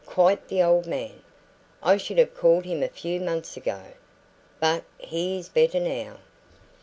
Quite 0.07 0.47
the 0.47 0.63
old 0.63 0.87
man, 0.87 1.21
I 1.83 1.97
should 1.97 2.17
have 2.17 2.33
called 2.33 2.65
him 2.65 2.81
a 2.81 2.87
few 2.87 3.19
months 3.19 3.55
ago. 3.55 3.83
But 4.59 4.83
he 4.97 5.37
is 5.37 5.47
better 5.49 5.79
now." 5.79 6.17